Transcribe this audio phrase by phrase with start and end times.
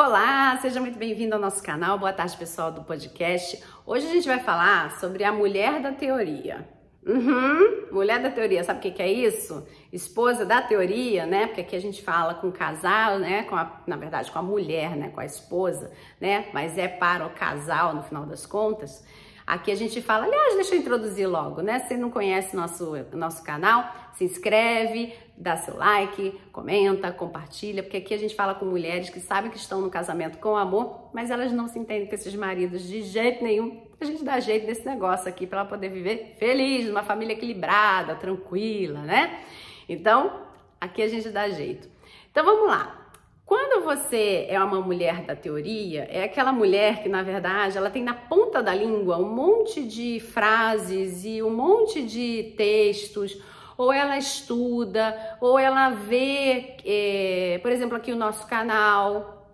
[0.00, 1.98] Olá, seja muito bem-vindo ao nosso canal.
[1.98, 3.60] Boa tarde, pessoal do podcast.
[3.84, 6.68] Hoje a gente vai falar sobre a mulher da teoria.
[7.04, 9.66] Uhum, mulher da teoria, sabe o que, que é isso?
[9.92, 11.48] Esposa da teoria, né?
[11.48, 13.42] Porque aqui a gente fala com o casal, né?
[13.42, 15.08] Com a, na verdade, com a mulher, né?
[15.08, 15.90] Com a esposa,
[16.20, 16.46] né?
[16.52, 19.04] Mas é para o casal no final das contas.
[19.48, 21.78] Aqui a gente fala, aliás, deixa eu introduzir logo, né?
[21.78, 28.12] Se não conhece nosso, nosso canal, se inscreve, dá seu like, comenta, compartilha, porque aqui
[28.12, 31.50] a gente fala com mulheres que sabem que estão no casamento com amor, mas elas
[31.50, 33.80] não se entendem com esses maridos de jeito nenhum.
[33.98, 38.16] A gente dá jeito desse negócio aqui para ela poder viver feliz, numa família equilibrada,
[38.16, 39.44] tranquila, né?
[39.88, 40.42] Então,
[40.78, 41.88] aqui a gente dá jeito.
[42.30, 43.07] Então vamos lá.
[43.48, 48.04] Quando você é uma mulher da teoria, é aquela mulher que, na verdade, ela tem
[48.04, 53.40] na ponta da língua um monte de frases e um monte de textos,
[53.78, 59.50] ou ela estuda, ou ela vê, é, por exemplo, aqui o nosso canal,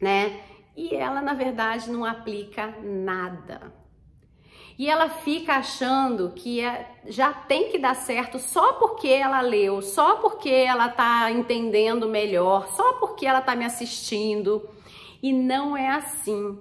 [0.00, 0.40] né?
[0.74, 3.83] E ela, na verdade, não aplica nada.
[4.78, 9.80] E ela fica achando que é, já tem que dar certo só porque ela leu,
[9.80, 14.68] só porque ela tá entendendo melhor, só porque ela tá me assistindo.
[15.22, 16.58] E não é assim.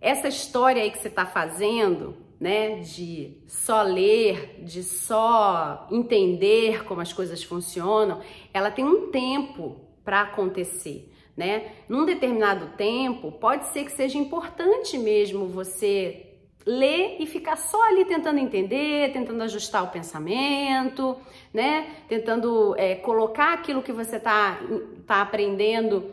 [0.00, 7.00] Essa história aí que você tá fazendo, né, de só ler, de só entender como
[7.00, 8.20] as coisas funcionam,
[8.52, 11.12] ela tem um tempo para acontecer.
[11.36, 11.72] Né?
[11.88, 16.27] Num determinado tempo, pode ser que seja importante mesmo você
[16.68, 21.16] ler e ficar só ali tentando entender, tentando ajustar o pensamento,
[21.52, 21.86] né?
[22.06, 24.60] Tentando é, colocar aquilo que você está
[25.06, 26.12] tá aprendendo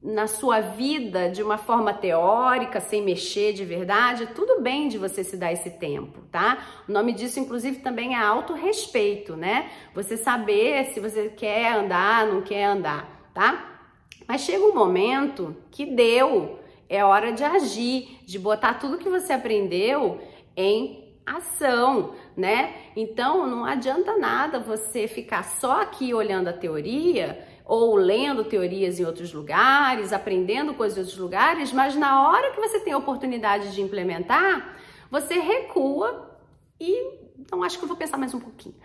[0.00, 5.24] na sua vida de uma forma teórica, sem mexer de verdade, tudo bem de você
[5.24, 6.64] se dar esse tempo, tá?
[6.88, 9.68] O nome disso, inclusive, também é autorrespeito, né?
[9.96, 13.80] Você saber se você quer andar, não quer andar, tá?
[14.28, 16.57] Mas chega um momento que deu,
[16.88, 20.20] é hora de agir, de botar tudo que você aprendeu
[20.56, 22.74] em ação, né?
[22.96, 29.04] Então não adianta nada você ficar só aqui olhando a teoria ou lendo teorias em
[29.04, 33.74] outros lugares, aprendendo coisas em outros lugares, mas na hora que você tem a oportunidade
[33.74, 34.78] de implementar,
[35.10, 36.38] você recua
[36.80, 38.76] e então acho que eu vou pensar mais um pouquinho,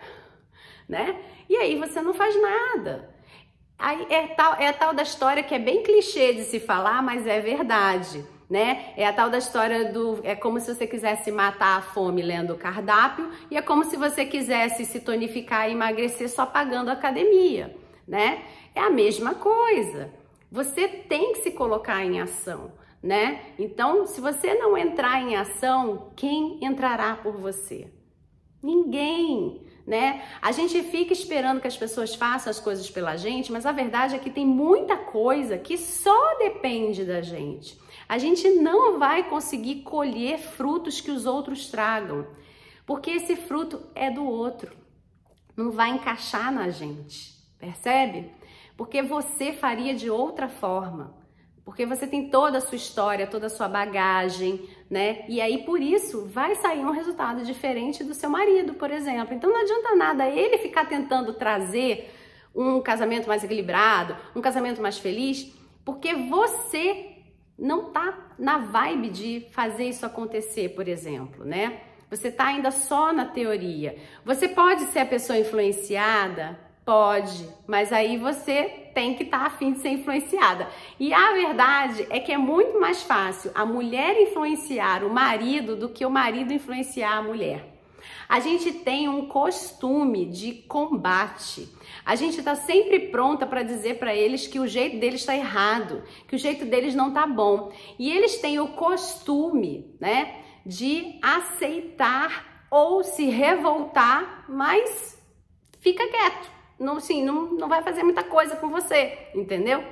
[0.88, 1.18] né?
[1.48, 3.13] E aí você não faz nada.
[3.78, 7.26] Aí é tal, é tal da história que é bem clichê de se falar, mas
[7.26, 8.24] é verdade.
[8.48, 8.92] Né?
[8.96, 10.20] É a tal da história do.
[10.22, 13.96] É como se você quisesse matar a fome lendo o cardápio, e é como se
[13.96, 17.74] você quisesse se tonificar e emagrecer só pagando academia,
[18.06, 18.44] né?
[18.74, 20.12] É a mesma coisa.
[20.52, 22.70] Você tem que se colocar em ação,
[23.02, 23.40] né?
[23.58, 27.88] Então, se você não entrar em ação, quem entrará por você?
[28.64, 30.22] Ninguém né?
[30.40, 34.14] A gente fica esperando que as pessoas façam as coisas pela gente, mas a verdade
[34.14, 37.78] é que tem muita coisa que só depende da gente.
[38.08, 42.26] A gente não vai conseguir colher frutos que os outros tragam,
[42.86, 44.74] porque esse fruto é do outro.
[45.56, 48.30] Não vai encaixar na gente, percebe?
[48.76, 51.14] Porque você faria de outra forma
[51.64, 55.24] porque você tem toda a sua história, toda a sua bagagem, né?
[55.28, 59.34] E aí por isso vai sair um resultado diferente do seu marido, por exemplo.
[59.34, 62.12] Então não adianta nada ele ficar tentando trazer
[62.54, 65.52] um casamento mais equilibrado, um casamento mais feliz,
[65.84, 67.12] porque você
[67.58, 71.80] não tá na vibe de fazer isso acontecer, por exemplo, né?
[72.10, 73.96] Você tá ainda só na teoria.
[74.24, 79.72] Você pode ser a pessoa influenciada Pode, mas aí você tem que estar tá afim
[79.72, 80.68] de ser influenciada.
[80.98, 85.88] E a verdade é que é muito mais fácil a mulher influenciar o marido do
[85.88, 87.74] que o marido influenciar a mulher.
[88.28, 91.68] A gente tem um costume de combate.
[92.04, 96.02] A gente está sempre pronta para dizer para eles que o jeito deles está errado,
[96.26, 97.72] que o jeito deles não está bom.
[97.98, 105.22] E eles têm o costume, né, de aceitar ou se revoltar, mas
[105.80, 109.84] fica quieto não, assim, não, não vai fazer muita coisa com você, entendeu?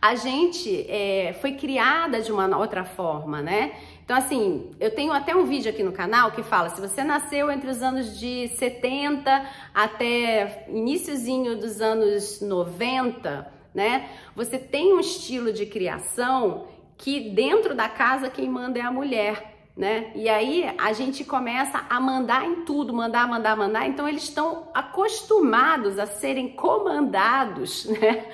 [0.00, 3.72] A gente é, foi criada de uma outra forma, né?
[4.04, 7.50] Então, assim, eu tenho até um vídeo aqui no canal que fala: se você nasceu
[7.50, 14.08] entre os anos de 70 até iníciozinho dos anos 90, né?
[14.34, 16.66] Você tem um estilo de criação
[16.98, 20.12] que dentro da casa quem manda é a mulher né?
[20.14, 23.86] E aí a gente começa a mandar em tudo, mandar, mandar, mandar.
[23.86, 28.26] Então eles estão acostumados a serem comandados, né?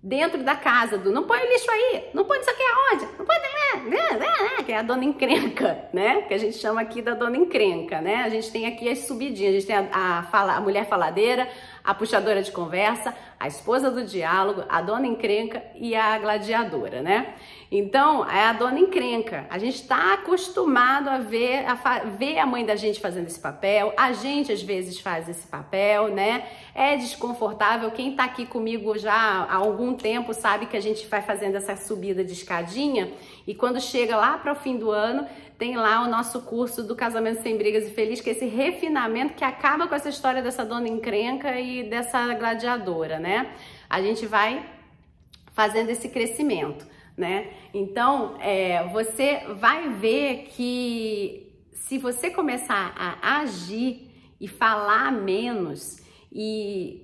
[0.00, 3.26] Dentro da casa do não põe o lixo aí, não põe isso aqui aonde, não
[3.26, 6.22] põe né, né, né, que é a dona encrenca, né?
[6.22, 8.22] Que a gente chama aqui da dona encrenca, né?
[8.22, 11.48] A gente tem aqui as subidinhas, a gente tem a, a, fala, a mulher faladeira,
[11.88, 17.32] a puxadora de conversa, a esposa do diálogo, a dona encrenca e a gladiadora, né?
[17.72, 19.46] Então, é a dona encrenca.
[19.48, 23.94] A gente está acostumado a ver a, ver a mãe da gente fazendo esse papel,
[23.96, 26.46] a gente às vezes faz esse papel, né?
[26.74, 27.90] É desconfortável.
[27.90, 31.74] Quem está aqui comigo já há algum tempo sabe que a gente vai fazendo essa
[31.74, 33.10] subida de escadinha
[33.46, 35.26] e quando chega lá para o fim do ano,
[35.58, 39.34] tem lá o nosso curso do Casamento Sem Brigas e Feliz, que é esse refinamento
[39.34, 43.52] que acaba com essa história dessa dona encrenca e dessa gladiadora, né?
[43.90, 44.64] A gente vai
[45.52, 47.52] fazendo esse crescimento, né?
[47.74, 55.96] Então, é, você vai ver que se você começar a agir e falar menos
[56.32, 57.02] e,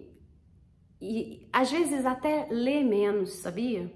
[1.02, 3.90] e às vezes até ler menos, sabia?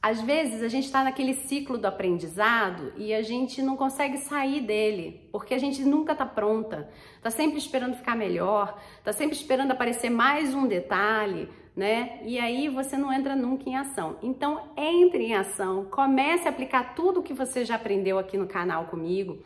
[0.00, 4.60] Às vezes a gente está naquele ciclo do aprendizado e a gente não consegue sair
[4.60, 9.72] dele, porque a gente nunca está pronta, está sempre esperando ficar melhor, está sempre esperando
[9.72, 12.20] aparecer mais um detalhe, né?
[12.24, 14.16] E aí você não entra nunca em ação.
[14.22, 18.84] Então entre em ação, comece a aplicar tudo que você já aprendeu aqui no canal
[18.84, 19.42] comigo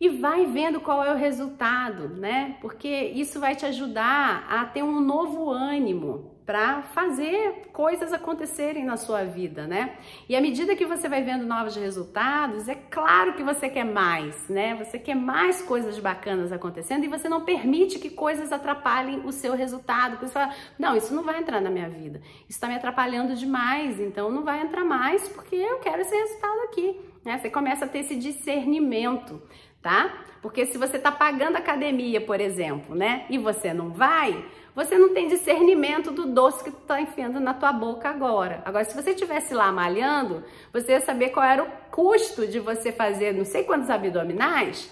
[0.00, 2.56] e vai vendo qual é o resultado, né?
[2.60, 8.96] Porque isso vai te ajudar a ter um novo ânimo, para fazer coisas acontecerem na
[8.96, 9.96] sua vida, né?
[10.28, 14.48] E à medida que você vai vendo novos resultados, é claro que você quer mais,
[14.48, 14.74] né?
[14.74, 19.54] Você quer mais coisas bacanas acontecendo e você não permite que coisas atrapalhem o seu
[19.54, 20.18] resultado.
[20.18, 24.00] Você fala, não, isso não vai entrar na minha vida, isso está me atrapalhando demais,
[24.00, 27.00] então não vai entrar mais porque eu quero esse resultado aqui.
[27.24, 27.38] Né?
[27.38, 29.40] Você começa a ter esse discernimento
[29.82, 30.24] tá?
[30.42, 34.44] Porque se você tá pagando academia, por exemplo, né, e você não vai,
[34.74, 38.62] você não tem discernimento do doce que tu tá enfiando na tua boca agora.
[38.64, 42.90] Agora, se você estivesse lá malhando, você ia saber qual era o custo de você
[42.90, 44.90] fazer não sei quantos abdominais.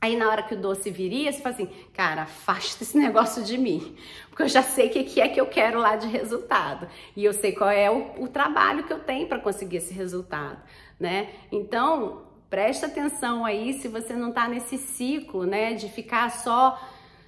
[0.00, 3.56] Aí na hora que o doce viria, você fala assim, cara, afasta esse negócio de
[3.56, 3.96] mim,
[4.28, 7.32] porque eu já sei o que é que eu quero lá de resultado e eu
[7.32, 10.60] sei qual é o, o trabalho que eu tenho para conseguir esse resultado,
[10.98, 11.28] né?
[11.52, 16.78] Então Presta atenção aí se você não está nesse ciclo, né, de ficar só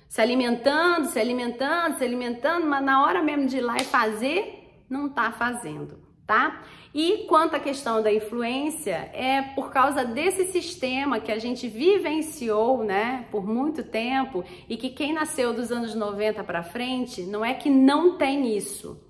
[0.06, 4.84] se alimentando, se alimentando, se alimentando, mas na hora mesmo de ir lá e fazer,
[4.86, 6.62] não está fazendo, tá?
[6.92, 12.84] E quanto à questão da influência, é por causa desse sistema que a gente vivenciou,
[12.84, 17.54] né, por muito tempo e que quem nasceu dos anos 90 para frente, não é
[17.54, 19.02] que não tem isso,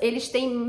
[0.00, 0.68] eles têm,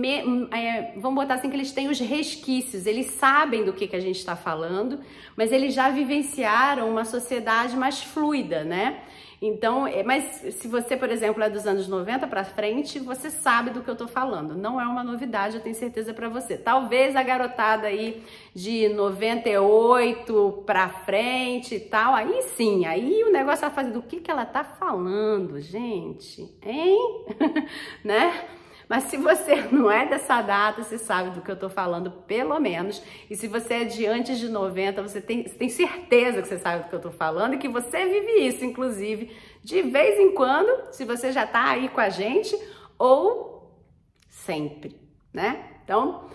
[0.51, 3.99] é, vamos botar assim, que eles têm os resquícios, eles sabem do que, que a
[3.99, 4.99] gente está falando,
[5.35, 9.01] mas eles já vivenciaram uma sociedade mais fluida, né?
[9.41, 10.23] Então, é, mas
[10.53, 13.95] se você, por exemplo, é dos anos 90 para frente, você sabe do que eu
[13.95, 14.55] tô falando.
[14.55, 16.55] Não é uma novidade, eu tenho certeza para você.
[16.55, 18.23] Talvez a garotada aí
[18.53, 24.19] de 98 para frente e tal, aí sim, aí o negócio vai fazer do que
[24.19, 27.25] que ela tá falando, gente, hein?
[28.05, 28.45] né?
[28.91, 32.59] Mas se você não é dessa data, você sabe do que eu tô falando, pelo
[32.59, 33.01] menos.
[33.29, 36.57] E se você é de antes de 90, você tem, você tem certeza que você
[36.57, 39.33] sabe do que eu tô falando e que você vive isso, inclusive,
[39.63, 42.53] de vez em quando, se você já tá aí com a gente,
[42.99, 43.79] ou
[44.27, 44.99] sempre,
[45.33, 45.69] né?
[45.85, 46.25] Então,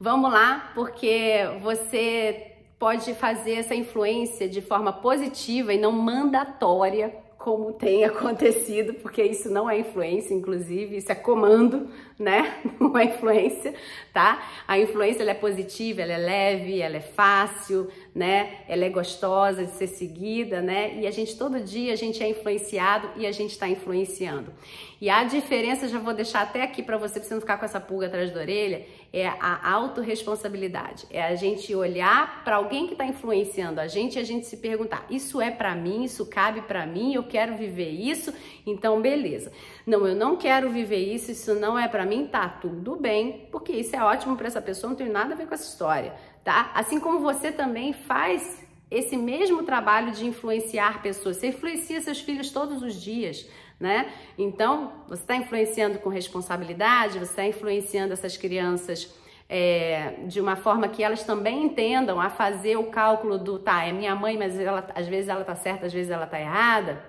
[0.00, 7.72] vamos lá, porque você pode fazer essa influência de forma positiva e não mandatória como
[7.72, 12.54] tem acontecido, porque isso não é influência, inclusive, isso é comando, né?
[12.96, 13.74] É influência,
[14.10, 14.42] tá?
[14.66, 18.60] A influência ela é positiva, ela é leve, ela é fácil, né?
[18.66, 20.98] Ela é gostosa de ser seguida, né?
[20.98, 24.50] E a gente todo dia a gente é influenciado e a gente está influenciando.
[24.98, 27.66] E a diferença, já vou deixar até aqui para você, pra você não ficar com
[27.66, 31.06] essa pulga atrás da orelha, é a autorresponsabilidade.
[31.10, 34.56] É a gente olhar para alguém que está influenciando a gente e a gente se
[34.56, 38.32] perguntar: isso é para mim, isso cabe para mim, eu quero viver isso,
[38.66, 39.52] então beleza.
[39.86, 43.72] Não, eu não quero viver isso, isso não é para mim, tá tudo bem, porque
[43.72, 46.14] isso é ótimo para essa pessoa, não tem nada a ver com essa história
[46.46, 46.70] tá?
[46.74, 51.38] Assim como você também faz esse mesmo trabalho de influenciar pessoas.
[51.38, 53.48] Você influencia seus filhos todos os dias,
[53.80, 54.12] né?
[54.38, 59.12] Então, você está influenciando com responsabilidade, você está influenciando essas crianças
[59.48, 63.92] é, de uma forma que elas também entendam a fazer o cálculo do, tá, é
[63.92, 67.02] minha mãe, mas ela, às vezes ela tá certa, às vezes ela tá errada.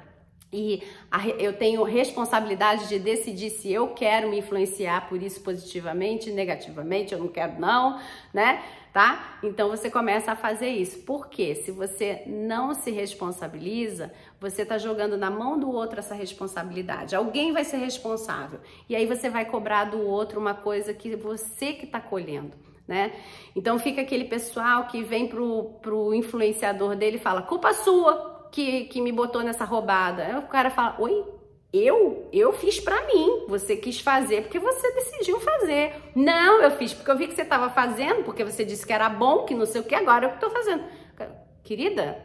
[0.52, 0.82] E
[1.40, 7.20] eu tenho responsabilidade de decidir se eu quero me influenciar por isso positivamente, negativamente, eu
[7.20, 8.00] não quero não,
[8.34, 8.64] né?
[8.98, 9.38] tá?
[9.44, 11.04] Então você começa a fazer isso.
[11.04, 17.16] Porque se você não se responsabiliza, você está jogando na mão do outro essa responsabilidade.
[17.16, 18.60] Alguém vai ser responsável.
[18.90, 22.54] E aí você vai cobrar do outro uma coisa que você que está colhendo.
[22.88, 23.14] Né?
[23.56, 28.86] Então fica aquele pessoal que vem pro, pro influenciador dele e fala, culpa sua que,
[28.86, 30.24] que me botou nessa roubada.
[30.24, 31.38] Aí o cara fala, oi?
[31.72, 33.46] eu, eu fiz para mim.
[33.48, 35.94] Você quis fazer porque você decidiu fazer.
[36.16, 39.10] Não, eu fiz porque eu vi que você estava fazendo, porque você disse que era
[39.10, 40.84] bom, que não sei o que, agora eu estou fazendo.
[41.64, 42.18] Querida,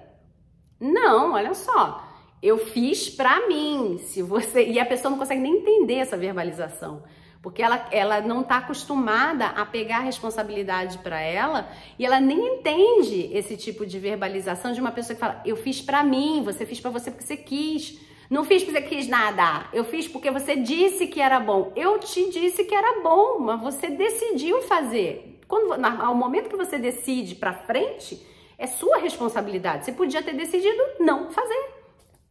[0.78, 2.08] não, olha só.
[2.42, 3.98] Eu fiz para mim.
[3.98, 7.02] Se você e a pessoa não consegue nem entender essa verbalização,
[7.42, 11.68] porque ela, ela não está acostumada a pegar a responsabilidade para ela
[11.98, 15.82] e ela nem entende esse tipo de verbalização de uma pessoa que fala: "Eu fiz
[15.82, 18.00] para mim, você fez para você porque você quis".
[18.30, 19.66] Não fiz porque você quis nada.
[19.74, 21.70] Eu fiz porque você disse que era bom.
[21.76, 25.38] Eu te disse que era bom, mas você decidiu fazer.
[25.46, 29.84] Quando, ao momento que você decide para frente, é sua responsabilidade.
[29.84, 31.74] Você podia ter decidido não fazer,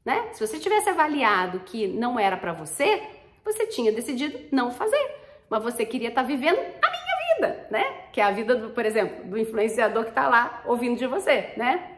[0.04, 0.30] né?
[0.32, 3.04] Se você tivesse avaliado que não era para você,
[3.44, 5.22] você tinha decidido não fazer.
[5.50, 7.84] Mas você queria estar tá vivendo a minha vida, né?
[8.14, 11.54] Que é a vida, do, por exemplo, do influenciador que está lá ouvindo de você,
[11.58, 11.98] né?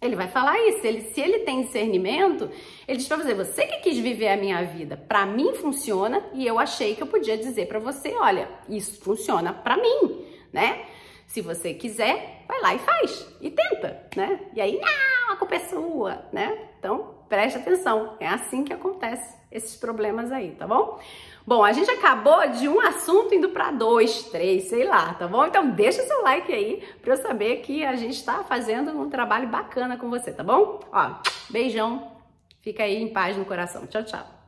[0.00, 0.86] Ele vai falar isso.
[0.86, 2.50] Ele, se ele tem discernimento,
[2.86, 6.46] ele diz para você: você que quis viver a minha vida, para mim funciona e
[6.46, 10.86] eu achei que eu podia dizer para você: olha, isso funciona para mim, né?
[11.26, 14.40] Se você quiser, vai lá e faz e tenta, né?
[14.54, 16.68] E aí, não, a culpa é sua, né?
[16.78, 18.16] Então, preste atenção.
[18.20, 20.98] É assim que acontece esses problemas aí, tá bom?
[21.46, 25.44] Bom, a gente acabou de um assunto indo para dois, três, sei lá, tá bom?
[25.44, 29.48] Então deixa seu like aí para eu saber que a gente está fazendo um trabalho
[29.48, 30.80] bacana com você, tá bom?
[30.92, 31.14] Ó,
[31.50, 32.12] beijão,
[32.60, 33.86] fica aí em paz no coração.
[33.86, 34.41] Tchau, tchau.